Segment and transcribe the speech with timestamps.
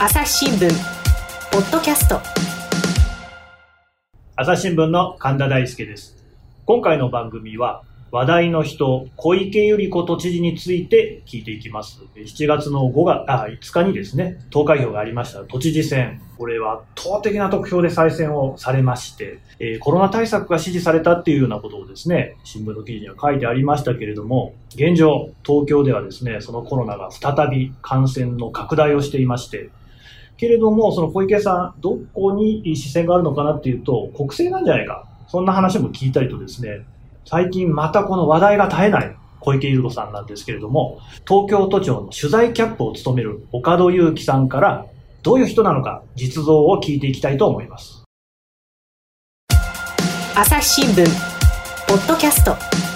[0.00, 0.70] 朝日新聞
[1.50, 2.20] ポッドキャスト
[4.36, 6.24] 朝日新聞の神田大輔です
[6.66, 7.82] 今回の番組は
[8.12, 12.00] 話題の人、小池百合子都知事について聞いていきます。
[12.16, 16.22] 7月の5月、あ、5日にですね、投開票がありました都知事選。
[16.38, 29.68] これは圧倒的な得票で再選をされまして、えー、コロナ対策が支持されたっていうようなことをですね、新聞の記事には書いてありましたけれども、現状、東京ではですね、そのコロナが再び感染の拡大をしていまして、
[30.38, 35.04] けれども、その小池さん、どこに視線があるのかなっていうと、国政なんじゃないか。
[35.26, 36.86] そんな話も聞いたりとですね、
[37.26, 44.86] 最近またこの話題が絶えない小池百合子さんなんですけれども、東京都庁の取材キャップを務める岡戸祐樹さんから、
[45.24, 48.04] どういう人なのか、実像を聞いていきたいと思います。
[50.36, 51.04] 朝日新聞、
[51.88, 52.87] ポッドキャスト。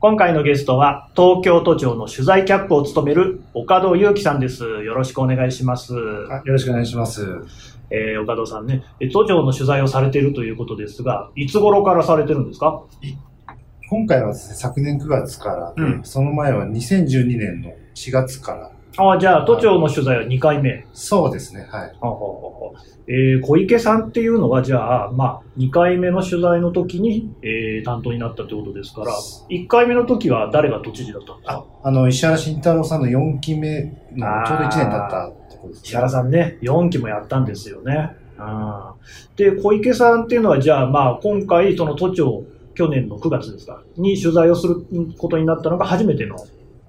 [0.00, 4.62] 今回のゲストは、東京都庁の取材キャップを務める岡戸祐樹さんです。
[4.62, 5.92] よろしくお願いします。
[5.92, 6.00] よ
[6.44, 7.26] ろしくお願いします。
[7.90, 12.80] えー、岡戸さんね、都庁の取材をされているということですが、いつ頃からされてるんですか？
[13.90, 18.70] 今回はですね、昨年9月からで、うん、その前は2012年の4月から。
[19.00, 20.84] ああ、じゃあ、都庁の取材は2回目。
[20.92, 21.92] そうですね、はい。
[22.00, 22.72] はは
[23.06, 29.12] えー、小池さんっていうのは、じゃあ、まあ、2回目の取材の時に、えー、担当になったということですから、
[29.50, 31.64] 1回目の時は誰が都知事だったんですか？
[31.84, 35.32] あの、石原慎太郎さんの4期目のちょうど1年経った
[35.84, 38.10] 石原さんね、4期もやったんですよね。
[39.36, 44.76] で、小池さんっていうのは、じゃあ、まあ、今回、その都庁、去年の9月ですか、に取材をする
[45.18, 46.36] ことになったのが初めての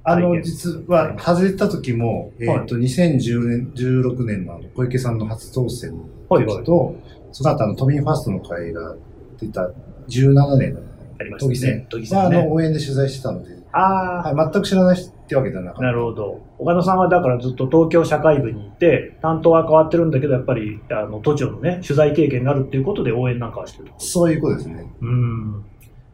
[0.09, 6.95] あの、実は、外れた時も、えっ、ー、と、2010年、16年の小池さんの初当選の時と、はい。
[6.95, 8.95] はい、その後、あの、都民ファーストの会が
[9.39, 9.69] 出た
[10.07, 15.83] 17年の都議選、都議選、あの、応援で取材してたので、あはい、全く知らないってわけではなかった。
[15.83, 16.41] なるほど。
[16.57, 24.91] 岡田さんはだからずっと東京社会部にいて、担当は変わってるんだけど、やっぱり、あの、都庁のね、取材経験があるっていうことで応援なんかはしてるそういうことですね。
[25.01, 25.63] うん。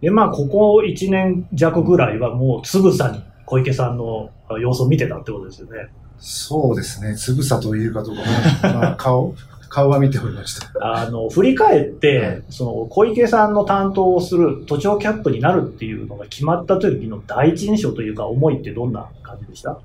[0.02, 4.30] で、まあ、ここ1年弱ぐらいはもうつぶさに小池さんの
[4.60, 5.90] 様子を見てたってことですよね。
[6.18, 7.16] そうですね。
[7.16, 8.22] つぶさというかどうか、
[8.64, 9.36] まあ、 顔、
[9.70, 10.72] 顔は見ておりました。
[10.80, 19.78] あの、振り返って、はい、その、小池さんの担当をする都庁キャップになるっていうのが決まった時の第一印象というか、思いってどんな感じでした？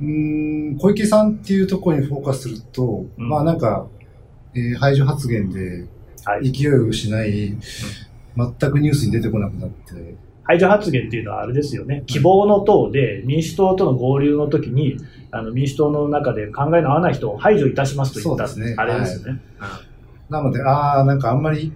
[0.00, 3.86] うん小池さんっていうところにフォーカスすると、うん、まあなんか、
[4.54, 5.86] えー、排除発言で
[6.42, 7.60] 勢いを失い、うん、
[8.58, 14.98] 全くニュースに出てこなくなって、排除発言っていうのはあれですよね、希望の党で民主党との合流の時に、
[15.30, 19.40] あの民主党の中で考えの合わない人を排除いたしますと言った、ね、あれですよね。
[19.58, 19.80] は
[20.28, 21.72] い、なので、ああ、なんかあんまり、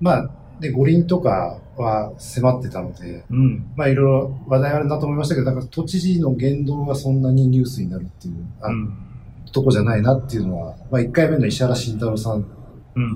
[0.00, 0.30] まあ、
[0.60, 8.94] で、五輪とかは迫ってたので、うん、まあいろいろ話題あるなと思いましたけど、なんか都知事の言動がそんなにニュースになるっていう、あうん、
[9.52, 12.46] とこじゃないなっていうのは、まあ1回目の石原慎太郎さんの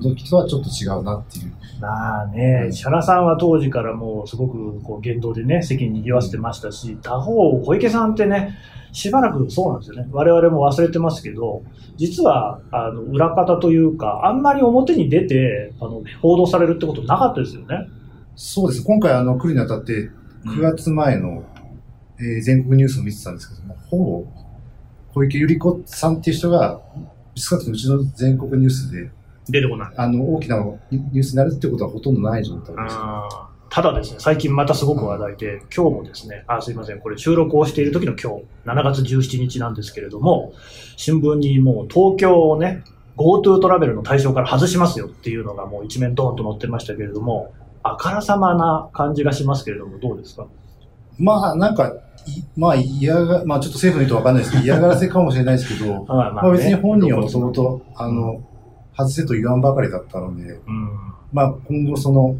[0.01, 1.53] 時とはちょっと違うなっていう。
[1.79, 8.57] まあね、石原さんは当時からもうすごくこう言動でね、席に賑わせてましたし、他方、小池さんってね、
[8.91, 10.09] しばらくそうなんですよね。
[10.11, 11.61] 我々も忘れてますけど、
[11.97, 17.87] 実は、あの、裏方というか、あんまり表に出て、あの、報道されるってことなかったですよね。
[18.35, 18.83] そうです。
[18.83, 20.09] 今回、あの、来るにあたって、
[20.45, 21.43] 9月前の、
[22.19, 24.25] うん、えー、全国ニュースを見てたんですけども、ほぼ、
[25.13, 26.81] 小池百合子さんっていう人が、
[27.35, 29.11] 少なくともうちの全国ニュースで
[29.51, 29.93] 出てこない。
[29.97, 30.57] あの、大きな
[30.91, 32.97] ニュースになるってことはほとんどない状態です。
[33.69, 40.53] ただですね、最近またすごく話題で、今日もですね、あ、すいません、これ収録をしている時の今日、7月17日なんですけれども、
[40.95, 42.83] 新聞にもう東京をね、
[43.17, 47.53] GoTo トラベルの対象から外しますよっていうのがもう一面ドーンと載ってましたけれども、
[47.83, 50.47] あからさまな感じがしますけれども、どうですか？
[51.19, 51.93] まあ、なんか、
[52.55, 58.41] まあ、嫌が、まあ、ちょっと政府の意図わかんないですけど、嫌がらせかもしれないですけど、 まあ、まあ別に本人はもともと、あの、
[58.97, 60.89] 外せと言わんばかりだったので、うん、
[61.31, 62.35] まあ今後その、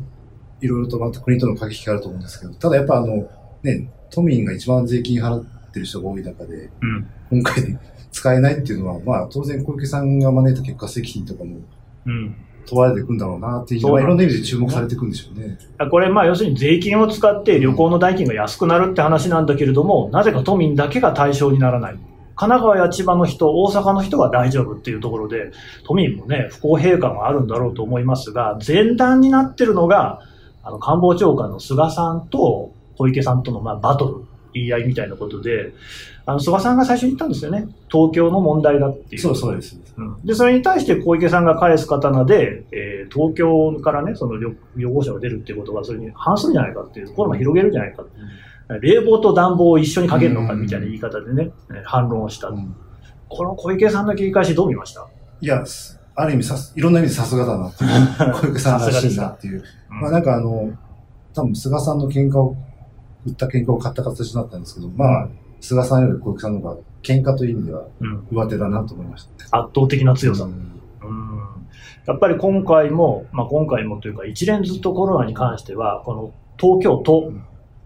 [0.59, 3.29] いろいろとまた国との駆け引きがあると思うんですけど、ただやっぱあの、
[3.63, 7.79] ね、都民が一番税金払ってる人が多い中で、うん、今回
[8.11, 11.57] 使えないっていうのは、まあ当然小池さんが招いた結果責任とかも、
[12.05, 12.35] うん
[12.67, 15.57] 問われていくんだろうなっていう、まあ、いろんな意味で注目されていくんでしょうね。
[15.89, 21.99] これ、まあ、要するに税金を使って旅行の代金が安くなるって話なんだけれども、なぜか都民だけが対象にならない。
[22.37, 25.51] 神奈川や千葉の人、大阪の人は大丈夫っていうところで、
[25.83, 30.21] 都民もね、不公平感があるんだろうと思いますが、前段になってるのが、
[30.63, 35.73] あの、官房長官の菅さんと小池さんとの、まあ、バトル、言い合いみたいなことで、
[36.27, 37.67] あの、菅さんが最初に言ったんですよね。
[37.91, 39.21] 東京の問題だっていう。
[39.21, 39.79] そうそうです。
[39.97, 48.03] うん、で、それに対して小池さんが返す刀で、えー、東京からね、その旅旅行者が出るっていうことは、それに反するんじゃないかっていう、ところも広げるんじゃないか。
[48.03, 48.07] うん
[48.81, 51.51] 冷房と暖房を一緒にかけるのかみたいな言い方でね、
[51.85, 52.51] 反論をした。
[53.29, 55.07] この小池さんの切り返しどう見ました？
[55.41, 55.63] いや、
[56.15, 58.33] ある意味さいろんな意味でさすがだなっていう。
[58.41, 59.63] 小池さんらしいなっていう。
[59.89, 60.71] まあなんかあの、
[61.33, 62.55] 多分菅さんの喧嘩を、
[63.25, 65.27] 売った喧嘩を買った形だったんですけど、まあ、
[65.59, 67.83] 菅さんより小池さんの方が喧嘩という意味では
[68.31, 69.59] 上手だなと思いました。
[69.59, 70.45] 圧倒的な強さ。
[70.45, 70.71] うん
[72.05, 77.33] やっぱり今回も、まあ、今回もというか、一連ずっとコロナに関しては、この東京都、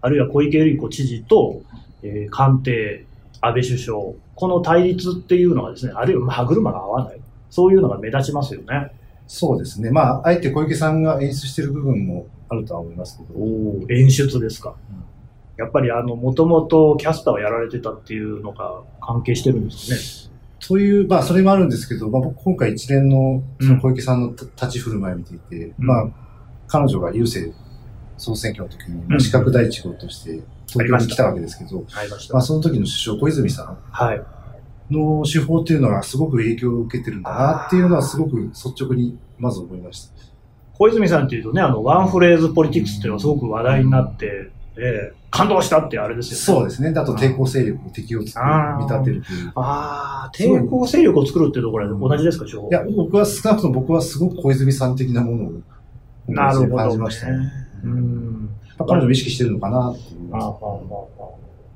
[0.02, 1.62] あるいは小池百合子知事と、
[2.02, 3.06] えー、官邸、
[3.40, 3.98] 安倍首相、
[4.34, 7.20] この対立っていうのはですね、あるいは歯車が合わない、
[7.50, 8.92] そういうのが目立ちますよね。
[9.26, 9.90] そうですね。
[9.90, 13.38] まあ、あえて小池さんが演出している部分もあるとは思いますけど。
[13.38, 14.74] お演出ですか。
[14.90, 20.32] うん、やっぱりあの、もともとキャスターをやられてたっていうのが関係してるんですね。
[20.66, 26.06] という、まあ、それもあるんですけど、まあ、僕今回一連の、その小池さんの立ち振る舞いを見ていて、うん、まあ、
[26.66, 27.54] 彼女が郵政
[28.22, 31.84] 総選挙の時に、まあ、資格第一号として東京に来たわけですけど、
[32.30, 40.12] まあ、その時の首相小泉さんの手法っていうのがすごく影響を受けてるんだなっていうのはすごく率直にまず思いました。
[40.74, 46.60] 小泉さんっていうとね、あの、ワンフレーズポリティクスっていうのはすごく話題になって、えー、感動したってあれですよね。
[46.60, 46.98] そうですね。
[46.98, 49.52] あと抵抗勢力、敵を作る、見立てるという。
[49.54, 55.50] ああ、抵抗勢力を作るっていうところは同じですか、いや、僕は少なくとも僕はすごく小泉さん的なものを
[56.34, 57.61] 感じましたね。
[57.84, 58.50] うん。
[58.78, 60.30] 彼女も意識してるのかなっていう。
[60.32, 60.56] あ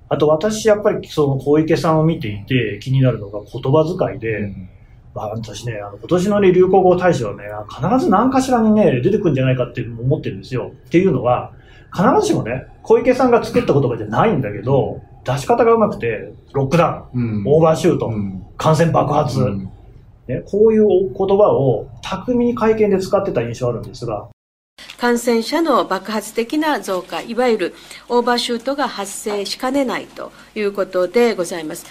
[0.08, 4.68] あと私、やっぱりその小池さんを見ていて気になるのが言葉遣いで、うん。
[5.14, 10.72] まあ、私ね、あの今年の、ね、流行語大賞はね、必ず何かしらにね、出てくるんじゃないかって思ってるんですよ。
[10.74, 11.52] っていうのは、
[11.92, 19.70] 必ずしもね、小池さんが作った言葉じゃないんだけど、出し方がうまくて、ロックダウン、うん、オーバーシュート、うん、感染爆発、うん、
[20.28, 24.28] ね、こういう言葉を巧みに会見で使ってた印象あるんですが、
[24.98, 27.74] 感染者の爆発的な増加、いわゆる
[28.08, 31.86] オーバーシュートが発生しかねないということでございます。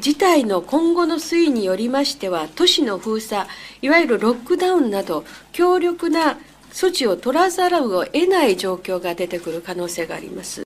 [0.00, 3.48] 事態の今後の推移によりましては、都市の封鎖、
[3.80, 6.38] いわゆるロックダウンなど、強力な
[6.72, 10.64] 措置を取らざるを得ない状況が出てくる可能性があります。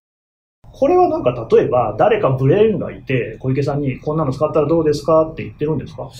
[0.72, 6.10] これはなんか例えば、誰かブレーンがいて、小池さんにこんなの使ったらどうですかって言ってるんですか？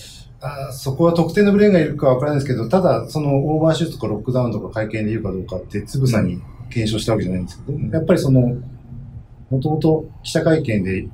[0.43, 6.41] あそこは特定のブレーンがいるかわからないですけど、ただ、そのオーバーシュートとかロックダウンとか会見で言うかどうかってつぶさに
[6.71, 8.57] 検証したわけじゃないんですけど、うん、やっぱりその、
[9.51, 11.07] もともと記者会見で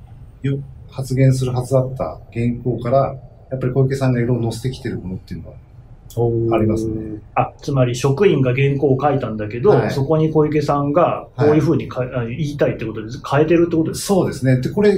[0.91, 3.17] 発言するはずだった原稿から、
[3.51, 7.21] やっぱり小池さんがいろいろ載せてきてるものっていうのはありますね。
[7.35, 14.15] あ、つまり職員が原稿を書いたんだけど、はい、そこに小池さんがこういうふうにか、はい、言いたいってことで変えてるってことですか？
[14.15, 14.61] そうですね。
[14.61, 14.95] で、これ、は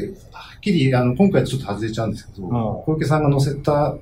[0.56, 3.96] っきり、あの、今回ちょっと外れちゃうんですけど、うん、小池さんが載せた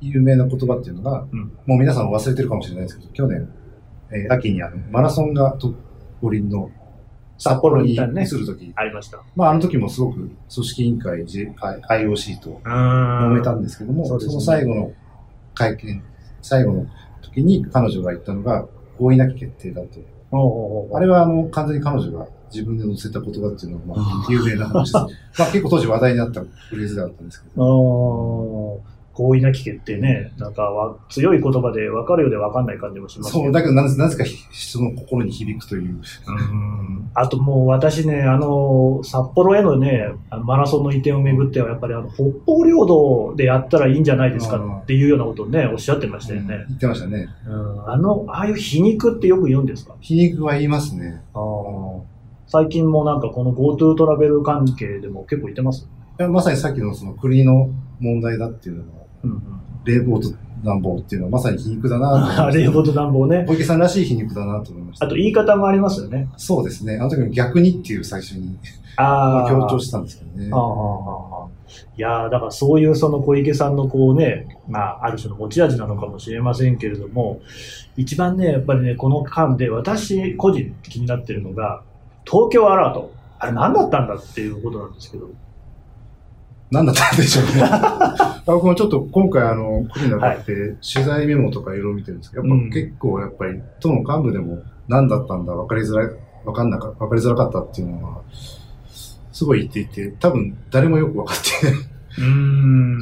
[0.00, 3.48] 有名な言葉っていうのが、うん、もう皆さん忘れてるかもしれないですけど、去年、
[4.10, 5.56] えー、秋にあの、マラソンが
[6.20, 6.70] 五輪の
[7.38, 9.22] 札幌に移るとき、ね、ありました。
[9.36, 14.92] まあ、あの時もすごく組織委員会、IOC と揉めたんですけども、そ、ね,、の最後の
[15.54, 16.02] 会見
[16.42, 16.86] 最後の
[17.22, 18.66] 時に彼女が言ったのが、
[18.98, 20.00] 合意なき決定だと。
[20.92, 25.04] あれはあの完全に彼女が自分で載せた言葉っていうのは、まあ、有名な話です。
[25.38, 28.80] まあ結構当時話題になったフレーズだったんですけど。
[29.18, 35.90] 合意なき決定ね、なんかは強い言葉で分かるようで分かんない感じもしますそう、だけどなぜなぜか人の心に響くという。
[35.90, 37.10] うん。
[37.14, 40.06] あともう私ね、あの、札幌へのね、
[40.44, 46.54] マラソンの移転をめぐっては、やっぱりあの、北方領土でやったらいいんじゃないですかっていうようなことをね、おっしゃってましたよね。
[46.54, 47.28] うん、言ってましたね。
[47.46, 49.96] うん、あの、ああいう皮肉ってよく言うんですか？
[50.00, 51.22] 皮肉は言いますね。
[51.34, 51.40] あ
[52.46, 55.86] 最近もなんかこの GoTo トラベル関係でも結構言ってます？
[56.30, 59.40] まさにさっきのその国の問題だっていうのは、うんうん、
[59.84, 60.28] 冷房と
[60.64, 63.44] 暖房っていうのはまさに皮肉だな冷房と暖房ね。
[63.46, 65.06] 小池さんらしい皮肉だなと思いました。
[65.06, 66.28] あと言い方もありますよね。
[66.36, 66.96] そうですね。
[66.96, 68.58] あの時も逆にっていう最初に
[68.96, 70.50] あ強調したんですけどね。
[71.96, 77.40] いやだからそういうその小池さんのこうね、まあ、ある種の持ち味なのかもしれませんけれども、
[77.96, 81.82] 一番ね、やっぱりね、この間で私個人気になってるのが、
[82.24, 83.12] 東京アラート。
[83.40, 85.28] あれ何だったんだっていうことなんですけど。
[86.70, 87.62] 何だったんでしょうね。
[88.46, 96.10] 僕もちょっと今回あの、来るにあたって、取材メモとかいろいろ見てるんですけど、やっぱ結構やっぱり、党の幹部でも何だったんだ、分かりづらい、
[96.44, 98.22] 分かんなか、分かりづらかったっていうのは、
[99.32, 101.98] すごい言っていて、多分誰もよく分かって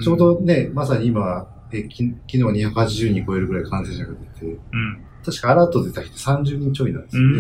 [0.03, 7.39] ちょうどね、まさに今、えき昨日は280人超えるぐらい感染者が出て、うん、確かアラート出た人30人ちょいなんですよね。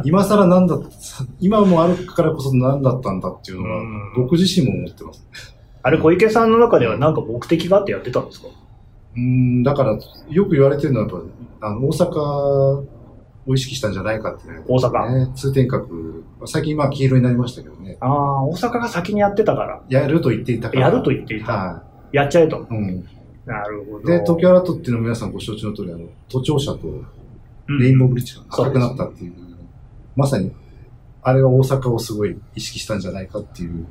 [0.04, 0.78] 今更なんだ、
[1.40, 3.82] 今もあるからこそ何だったんだっていうのは、
[4.16, 5.26] 僕自身も思ってます。
[5.82, 8.48] あれ、小池さんの中では何か目的があってやってたんですか？
[9.16, 9.98] うん、だから、
[10.30, 11.20] よく言われてるのは、やっ
[11.60, 12.84] ぱ、あの、大阪
[13.46, 14.62] を意識したんじゃないかってね。
[14.68, 15.26] 大阪？
[15.26, 16.22] ね、通天閣。
[16.46, 17.98] 最近まあ黄色になりましたけどね。
[18.00, 19.82] ああ、大阪が先にやってたから。
[19.88, 20.82] やると言っていたから。
[20.82, 21.52] やると言っていた。
[21.52, 21.82] は
[22.12, 22.16] い。
[22.16, 22.66] やっちゃえと。
[22.70, 23.04] うん。
[23.46, 24.06] なるほど。
[24.06, 27.04] で、東京アラートっていうのは皆さんご承知の通り、あの、都庁舎と
[27.68, 29.56] レインボーブリッジが赤くなったっていう、うん、
[30.16, 30.52] まさに、
[31.22, 33.86] あれは大阪をすごい意識したんじゃないかっていう。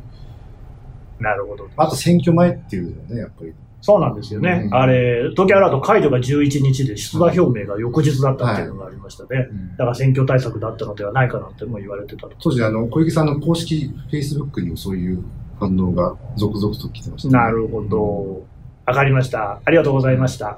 [1.20, 1.70] なるほど。
[1.76, 3.54] あと選挙前っていうのはね、やっぱり。
[3.82, 4.64] そうなんですよね。
[4.66, 9.30] うん、あれ、東京アラート解除が11日で出馬表明が翌日だったっていうのがありましたね。
[9.38, 15.24] はいうん、だから選挙対策だったのではないかなっても言われてた当時、あの、小池さんの公式フェイスブックにもそういう
[15.60, 18.59] 反応が続々と来てました、ね、なるほど。
[18.90, 19.62] わかりました。
[19.66, 20.58] ありがとうございました。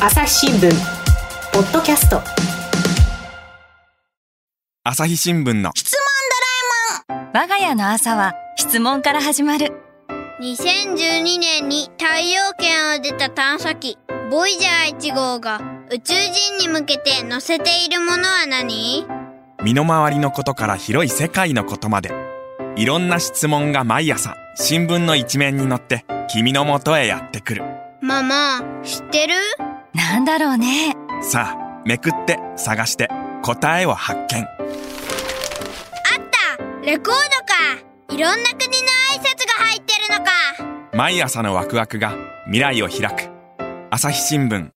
[0.00, 0.70] 朝日新聞、
[1.52, 2.20] ポッドキャスト。
[4.84, 5.98] 朝日新聞の質問
[7.08, 9.72] ドラえもん我が家の朝は質問から始まる。
[10.40, 13.98] 2012年に太陽圏を出た探査機、
[14.30, 19.04] ボイジャー1号が宇宙人に向けて載せているものは何？
[19.64, 22.12] 身の回りのことから広い世界のことまで、
[22.76, 27.62] いろんな質問が毎朝新聞の一面に載って君の元へやってくる。
[28.00, 29.34] ママ、知ってる？
[29.94, 30.96] なんだろうね。
[31.22, 33.08] さあ、めくって探して
[33.42, 34.42] 答えを発見。
[34.42, 34.48] あっ
[36.56, 37.16] たレコードか
[38.08, 40.32] いろんな国の挨拶が入ってるのか
[40.96, 42.14] 毎朝のワクワクが
[42.46, 43.30] 未来を開く。
[43.90, 44.70] 朝日新聞